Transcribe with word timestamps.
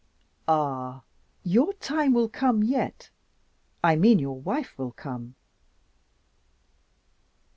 Ah, 0.47 1.03
your 1.43 1.73
time 1.73 2.11
will 2.15 2.27
come 2.27 2.63
yet 2.63 3.11
I 3.83 3.95
mean 3.95 4.17
your 4.17 4.41
wife 4.41 4.75
will 4.75 4.93
come." 4.93 5.35